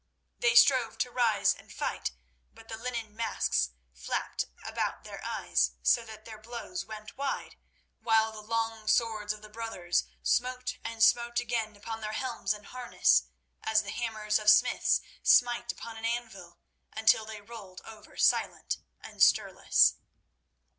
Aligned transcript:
They 0.39 0.55
strove 0.55 0.97
to 0.97 1.11
rise 1.11 1.53
and 1.53 1.71
fight, 1.71 2.09
but 2.55 2.69
the 2.69 2.77
linen 2.79 3.15
masks 3.15 3.69
flapped 3.93 4.45
about 4.65 5.03
their 5.03 5.23
eyes, 5.23 5.73
so 5.83 6.03
that 6.05 6.25
their 6.25 6.39
blows 6.39 6.83
went 6.83 7.15
wide, 7.17 7.55
while 7.99 8.31
the 8.31 8.41
long 8.41 8.87
swords 8.87 9.31
of 9.31 9.43
the 9.43 9.47
brothers 9.49 10.05
smote 10.23 10.79
and 10.83 11.03
smote 11.03 11.39
again 11.39 11.75
upon 11.75 12.01
their 12.01 12.13
helms 12.13 12.51
and 12.51 12.65
harness 12.65 13.25
as 13.61 13.83
the 13.83 13.91
hammers 13.91 14.39
of 14.39 14.49
smiths 14.49 15.01
smite 15.21 15.71
upon 15.71 15.97
an 15.97 16.05
anvil, 16.05 16.57
until 16.93 17.23
they 17.23 17.39
rolled 17.41 17.81
over 17.85 18.17
silent 18.17 18.77
and 19.01 19.21
stirless. 19.21 19.97